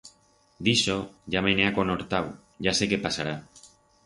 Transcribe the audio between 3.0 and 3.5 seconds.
pasará.